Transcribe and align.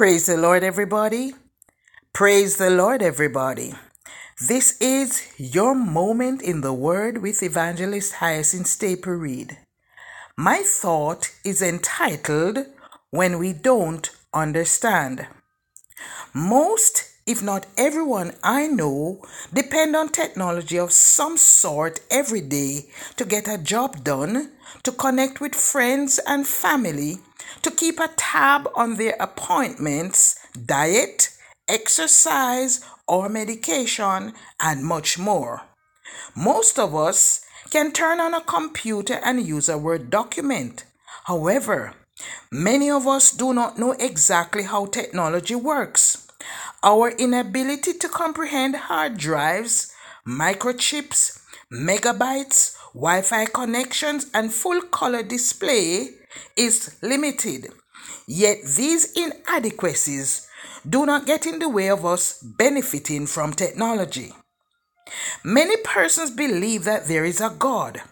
Praise 0.00 0.24
the 0.24 0.38
Lord, 0.38 0.64
everybody. 0.64 1.34
Praise 2.14 2.56
the 2.56 2.70
Lord, 2.70 3.02
everybody. 3.02 3.74
This 4.40 4.80
is 4.80 5.22
your 5.36 5.74
moment 5.74 6.40
in 6.40 6.62
the 6.62 6.72
Word 6.72 7.18
with 7.20 7.42
Evangelist 7.42 8.14
Hyacinth 8.14 8.66
Staple 8.66 9.12
Reed. 9.12 9.58
My 10.38 10.62
thought 10.64 11.30
is 11.44 11.60
entitled 11.60 12.64
When 13.10 13.38
We 13.38 13.52
Don't 13.52 14.10
Understand. 14.32 15.26
Most, 16.32 17.04
if 17.26 17.42
not 17.42 17.66
everyone 17.76 18.32
I 18.42 18.68
know, 18.68 19.20
depend 19.52 19.94
on 19.94 20.08
technology 20.08 20.78
of 20.78 20.92
some 20.92 21.36
sort 21.36 22.00
every 22.10 22.40
day 22.40 22.86
to 23.18 23.26
get 23.26 23.46
a 23.46 23.58
job 23.58 24.02
done, 24.02 24.52
to 24.82 24.92
connect 24.92 25.42
with 25.42 25.54
friends 25.54 26.18
and 26.26 26.46
family, 26.46 27.18
to 27.62 27.70
keep 27.70 28.00
a 28.00 28.08
tab 28.16 28.68
on 28.74 28.96
their 28.96 29.16
appointments, 29.20 30.38
diet, 30.66 31.30
exercise, 31.68 32.84
or 33.06 33.28
medication, 33.28 34.32
and 34.60 34.84
much 34.84 35.18
more. 35.18 35.62
Most 36.36 36.78
of 36.78 36.94
us 36.94 37.44
can 37.70 37.92
turn 37.92 38.20
on 38.20 38.34
a 38.34 38.40
computer 38.40 39.18
and 39.22 39.46
use 39.46 39.68
a 39.68 39.78
Word 39.78 40.10
document. 40.10 40.84
However, 41.24 41.94
many 42.50 42.90
of 42.90 43.06
us 43.06 43.30
do 43.30 43.52
not 43.52 43.78
know 43.78 43.92
exactly 43.92 44.64
how 44.64 44.86
technology 44.86 45.54
works. 45.54 46.26
Our 46.82 47.10
inability 47.10 47.94
to 47.94 48.08
comprehend 48.08 48.74
hard 48.76 49.18
drives, 49.18 49.92
microchips, 50.26 51.38
megabytes, 51.72 52.76
Wi 52.94 53.22
Fi 53.22 53.44
connections, 53.46 54.26
and 54.34 54.52
full 54.52 54.80
color 54.82 55.22
display 55.22 56.19
is 56.56 56.96
limited. 57.02 57.68
Yet 58.26 58.58
these 58.64 59.12
inadequacies 59.12 60.46
do 60.88 61.04
not 61.04 61.26
get 61.26 61.46
in 61.46 61.58
the 61.58 61.68
way 61.68 61.88
of 61.90 62.06
us 62.06 62.42
benefiting 62.42 63.26
from 63.26 63.52
technology. 63.52 64.32
Many 65.44 65.76
persons 65.78 66.30
believe 66.30 66.84
that 66.84 67.08
there 67.08 67.24
is 67.24 67.40
a 67.40 67.54
God. 67.58 68.02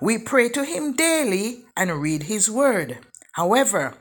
We 0.00 0.18
pray 0.18 0.48
to 0.50 0.64
Him 0.64 0.94
daily 0.94 1.64
and 1.76 2.00
read 2.00 2.24
His 2.24 2.50
Word. 2.50 2.98
However, 3.32 3.94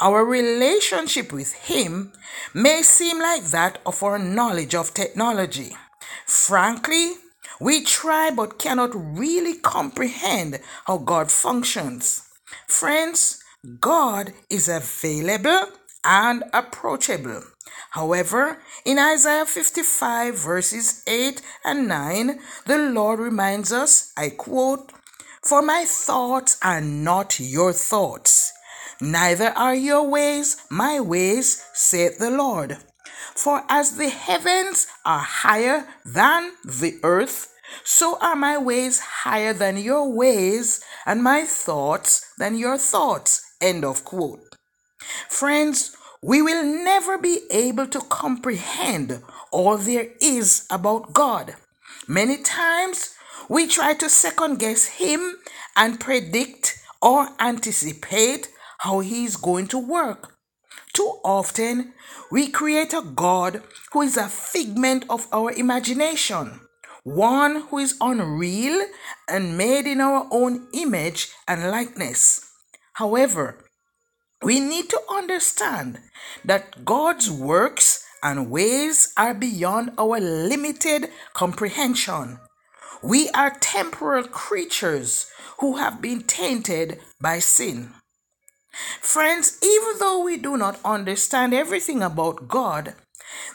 our 0.00 0.24
relationship 0.24 1.32
with 1.32 1.52
Him 1.52 2.12
may 2.54 2.82
seem 2.82 3.20
like 3.20 3.44
that 3.44 3.78
of 3.84 4.02
our 4.02 4.18
knowledge 4.18 4.74
of 4.74 4.94
technology. 4.94 5.76
Frankly, 6.26 7.12
we 7.60 7.84
try 7.84 8.30
but 8.30 8.58
cannot 8.58 8.90
really 8.94 9.54
comprehend 9.58 10.58
how 10.86 10.98
God 10.98 11.30
functions. 11.30 12.26
Friends, 12.66 13.42
God 13.80 14.32
is 14.50 14.68
available 14.68 15.68
and 16.04 16.44
approachable. 16.52 17.42
However, 17.90 18.62
in 18.84 18.98
Isaiah 18.98 19.46
55 19.46 20.34
verses 20.36 21.02
8 21.06 21.42
and 21.64 21.86
9, 21.86 22.40
the 22.66 22.78
Lord 22.78 23.20
reminds 23.20 23.72
us, 23.72 24.12
I 24.16 24.30
quote, 24.30 24.92
For 25.42 25.62
my 25.62 25.84
thoughts 25.86 26.58
are 26.62 26.80
not 26.80 27.38
your 27.38 27.72
thoughts, 27.72 28.52
neither 29.00 29.50
are 29.50 29.74
your 29.74 30.08
ways 30.08 30.56
my 30.70 31.00
ways, 31.00 31.62
saith 31.74 32.18
the 32.18 32.30
Lord. 32.30 32.78
For 33.34 33.62
as 33.68 33.96
the 33.96 34.08
heavens 34.08 34.86
are 35.04 35.20
higher 35.20 35.86
than 36.04 36.52
the 36.64 36.98
earth, 37.02 37.52
so 37.84 38.18
are 38.20 38.36
my 38.36 38.58
ways 38.58 39.00
higher 39.00 39.52
than 39.52 39.76
your 39.76 40.12
ways, 40.12 40.82
and 41.06 41.22
my 41.22 41.44
thoughts 41.44 42.26
than 42.38 42.56
your 42.56 42.78
thoughts. 42.78 43.42
End 43.60 43.84
of 43.84 44.04
quote. 44.04 44.40
Friends, 45.28 45.96
we 46.22 46.40
will 46.40 46.64
never 46.64 47.18
be 47.18 47.40
able 47.50 47.86
to 47.88 48.00
comprehend 48.00 49.22
all 49.50 49.76
there 49.76 50.08
is 50.20 50.66
about 50.70 51.12
God. 51.12 51.54
Many 52.06 52.38
times 52.38 53.14
we 53.48 53.66
try 53.66 53.94
to 53.94 54.08
second 54.08 54.58
guess 54.58 54.84
Him 54.84 55.36
and 55.76 55.98
predict 55.98 56.78
or 57.00 57.28
anticipate 57.40 58.48
how 58.78 59.00
He 59.00 59.24
is 59.24 59.36
going 59.36 59.66
to 59.68 59.78
work. 59.78 60.34
Too 60.92 61.18
often, 61.24 61.94
we 62.30 62.48
create 62.48 62.92
a 62.92 63.02
God 63.02 63.62
who 63.92 64.02
is 64.02 64.16
a 64.16 64.28
figment 64.28 65.04
of 65.08 65.26
our 65.32 65.50
imagination 65.52 66.60
one 67.04 67.62
who 67.68 67.78
is 67.78 67.96
unreal 68.00 68.86
and 69.28 69.58
made 69.58 69.86
in 69.86 70.00
our 70.00 70.26
own 70.30 70.68
image 70.72 71.30
and 71.48 71.70
likeness. 71.70 72.48
However, 72.94 73.64
we 74.42 74.60
need 74.60 74.88
to 74.90 75.00
understand 75.10 75.98
that 76.44 76.84
God's 76.84 77.30
works 77.30 78.04
and 78.22 78.50
ways 78.50 79.12
are 79.16 79.34
beyond 79.34 79.92
our 79.98 80.20
limited 80.20 81.08
comprehension. 81.32 82.38
We 83.02 83.28
are 83.30 83.56
temporal 83.58 84.24
creatures 84.24 85.26
who 85.58 85.76
have 85.76 86.00
been 86.00 86.22
tainted 86.22 87.00
by 87.20 87.40
sin. 87.40 87.94
Friends, 89.00 89.58
even 89.62 89.98
though 89.98 90.22
we 90.22 90.36
do 90.36 90.56
not 90.56 90.78
understand 90.84 91.52
everything 91.52 92.02
about 92.02 92.48
God, 92.48 92.94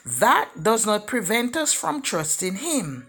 that 0.06 0.50
does 0.62 0.86
not 0.86 1.08
prevent 1.08 1.56
us 1.56 1.74
from 1.74 2.02
trusting 2.02 2.56
Him. 2.56 3.08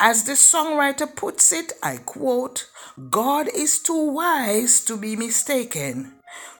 As 0.00 0.24
the 0.24 0.32
songwriter 0.32 1.12
puts 1.12 1.52
it, 1.52 1.72
I 1.82 1.96
quote, 1.96 2.68
God 3.10 3.48
is 3.52 3.80
too 3.80 4.12
wise 4.12 4.80
to 4.84 4.96
be 4.96 5.16
mistaken. 5.16 6.12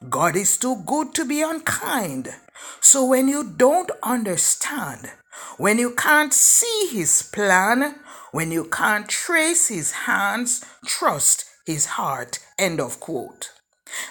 God 0.09 0.35
is 0.35 0.57
too 0.57 0.83
good 0.85 1.13
to 1.15 1.23
be 1.23 1.41
unkind. 1.41 2.35
So 2.81 3.05
when 3.05 3.29
you 3.29 3.45
don't 3.45 3.91
understand, 4.03 5.11
when 5.57 5.79
you 5.79 5.91
can't 5.91 6.33
see 6.33 6.89
his 6.91 7.21
plan, 7.21 7.95
when 8.31 8.51
you 8.51 8.65
can't 8.65 9.07
trace 9.07 9.69
his 9.69 9.91
hands, 9.91 10.65
trust 10.85 11.45
his 11.65 11.85
heart. 11.97 12.39
End 12.57 12.81
of 12.81 12.99
quote. 12.99 13.51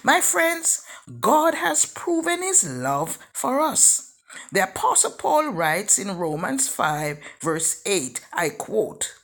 My 0.02 0.22
friends, 0.22 0.82
God 1.20 1.54
has 1.54 1.84
proven 1.84 2.42
his 2.42 2.64
love 2.66 3.18
for 3.34 3.60
us. 3.60 4.07
The 4.52 4.64
Apostle 4.64 5.12
Paul 5.12 5.48
writes 5.50 5.98
in 5.98 6.16
Romans 6.18 6.68
5, 6.68 7.18
verse 7.40 7.82
8, 7.86 8.20
I 8.32 8.50
quote, 8.50 9.14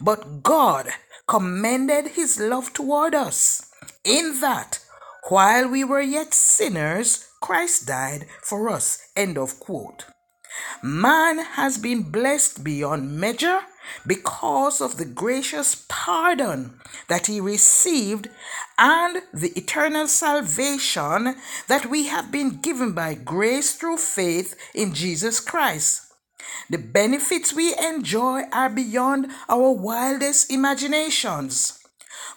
But 0.00 0.42
God 0.42 0.88
commended 1.26 2.08
his 2.08 2.40
love 2.40 2.72
toward 2.72 3.14
us, 3.14 3.70
in 4.04 4.40
that 4.40 4.80
while 5.28 5.68
we 5.68 5.84
were 5.84 6.00
yet 6.00 6.32
sinners, 6.34 7.28
Christ 7.40 7.86
died 7.86 8.26
for 8.42 8.68
us. 8.68 8.98
End 9.14 9.38
of 9.38 9.60
quote. 9.60 10.06
Man 10.82 11.38
has 11.38 11.78
been 11.78 12.10
blessed 12.10 12.64
beyond 12.64 13.20
measure 13.20 13.60
because 14.06 14.80
of 14.80 14.96
the 14.96 15.04
gracious 15.04 15.84
pardon 15.88 16.80
that 17.08 17.26
he 17.26 17.40
received 17.40 18.28
and 18.78 19.22
the 19.34 19.50
eternal 19.58 20.06
salvation 20.06 21.34
that 21.66 21.86
we 21.86 22.06
have 22.06 22.30
been 22.30 22.60
given 22.60 22.92
by 22.92 23.14
grace 23.14 23.74
through 23.74 23.96
faith 23.98 24.54
in 24.74 24.94
Jesus 24.94 25.40
Christ. 25.40 26.02
The 26.70 26.78
benefits 26.78 27.52
we 27.52 27.76
enjoy 27.76 28.42
are 28.52 28.70
beyond 28.70 29.32
our 29.48 29.72
wildest 29.72 30.50
imaginations. 30.52 31.82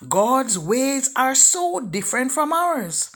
God's 0.09 0.57
ways 0.57 1.11
are 1.15 1.35
so 1.35 1.79
different 1.79 2.31
from 2.31 2.51
ours. 2.51 3.11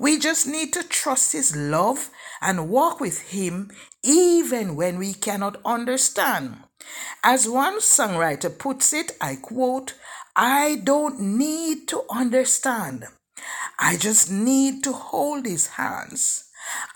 We 0.00 0.18
just 0.18 0.46
need 0.46 0.72
to 0.72 0.82
trust 0.82 1.32
His 1.32 1.54
love 1.54 2.10
and 2.44 2.68
walk 2.68 3.00
with 3.00 3.32
Him 3.32 3.72
even 4.04 4.76
when 4.76 4.98
we 4.98 5.14
cannot 5.14 5.56
understand. 5.64 6.58
As 7.24 7.48
one 7.48 7.80
songwriter 7.80 8.56
puts 8.56 8.92
it, 8.92 9.12
I 9.20 9.36
quote, 9.36 9.94
I 10.36 10.80
don't 10.84 11.18
need 11.20 11.88
to 11.88 12.02
understand. 12.10 13.06
I 13.78 13.96
just 13.96 14.30
need 14.30 14.84
to 14.84 14.92
hold 14.92 15.46
his 15.46 15.66
hands. 15.68 16.44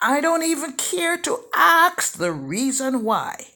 I 0.01 0.21
don't 0.21 0.43
even 0.43 0.73
care 0.73 1.17
to 1.19 1.45
ask 1.55 2.17
the 2.17 2.33
reason 2.33 3.05
why, 3.05 3.47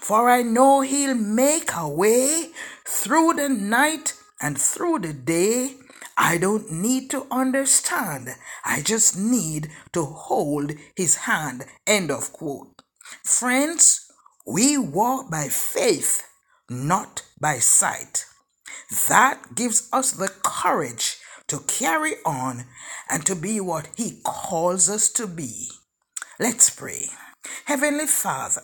for 0.00 0.30
I 0.30 0.42
know 0.42 0.80
he'll 0.80 1.14
make 1.14 1.70
a 1.74 1.88
way 1.88 2.50
through 2.86 3.34
the 3.34 3.48
night 3.48 4.14
and 4.40 4.60
through 4.60 5.00
the 5.00 5.12
day. 5.12 5.76
I 6.16 6.38
don't 6.38 6.70
need 6.70 7.10
to 7.10 7.26
understand. 7.30 8.28
I 8.64 8.82
just 8.82 9.18
need 9.18 9.70
to 9.92 10.04
hold 10.04 10.72
his 10.96 11.16
hand. 11.16 11.64
End 11.86 12.10
of 12.10 12.32
quote. 12.32 12.82
Friends, 13.24 14.06
we 14.46 14.78
walk 14.78 15.30
by 15.30 15.48
faith, 15.48 16.22
not 16.68 17.22
by 17.40 17.58
sight. 17.58 18.26
That 19.08 19.54
gives 19.54 19.88
us 19.92 20.12
the 20.12 20.32
courage 20.42 21.16
to 21.48 21.60
carry 21.60 22.14
on 22.24 22.64
and 23.10 23.24
to 23.26 23.34
be 23.34 23.60
what 23.60 23.88
He 23.96 24.20
calls 24.24 24.88
us 24.88 25.08
to 25.12 25.26
be. 25.26 25.68
Let's 26.38 26.70
pray. 26.70 27.06
Heavenly 27.66 28.06
Father, 28.06 28.62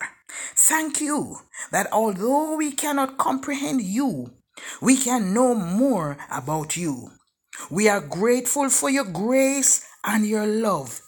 thank 0.57 1.01
you 1.01 1.37
that 1.71 1.93
although 1.93 2.57
we 2.57 2.73
cannot 2.73 3.19
comprehend 3.19 3.83
you, 3.83 4.33
we 4.81 4.97
can 4.97 5.35
know 5.35 5.55
more 5.55 6.19
about 6.31 6.77
you. 6.77 7.11
We 7.71 7.89
are 7.89 8.01
grateful 8.01 8.69
for 8.69 8.91
your 8.91 9.05
grace 9.05 9.87
and 10.05 10.27
your 10.27 10.47
love. 10.47 11.01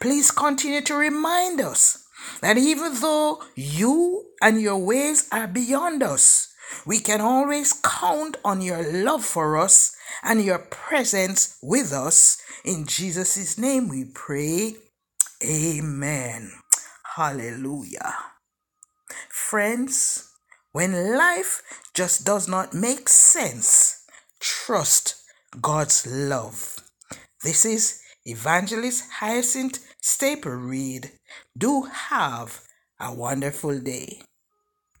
Please 0.00 0.32
continue 0.32 0.80
to 0.82 0.94
remind 0.96 1.60
us 1.60 2.04
that 2.40 2.58
even 2.58 2.94
though 3.00 3.42
you 3.54 4.26
and 4.42 4.60
your 4.60 4.78
ways 4.78 5.28
are 5.30 5.46
beyond 5.46 6.02
us, 6.02 6.52
we 6.84 6.98
can 6.98 7.20
always 7.20 7.72
count 7.72 8.36
on 8.44 8.60
your 8.60 8.82
love 8.82 9.24
for 9.24 9.56
us 9.56 9.94
and 10.24 10.44
your 10.44 10.58
presence 10.58 11.56
with 11.62 11.92
us. 11.92 12.42
In 12.64 12.86
Jesus' 12.86 13.56
name 13.56 13.88
we 13.88 14.04
pray. 14.12 14.76
Amen. 15.42 16.50
Hallelujah. 17.14 18.14
Friends, 19.28 20.30
when 20.72 21.16
life 21.16 21.62
just 21.94 22.26
does 22.26 22.48
not 22.48 22.74
make 22.74 23.08
sense, 23.08 24.04
trust 24.40 25.17
God's 25.56 26.06
love. 26.06 26.76
This 27.42 27.64
is 27.64 28.02
Evangelist 28.26 29.04
Hyacinth 29.10 29.78
Staple 30.00 30.52
Reed. 30.52 31.12
Do 31.56 31.84
have 31.84 32.60
a 33.00 33.14
wonderful 33.14 33.80
day. 33.80 34.20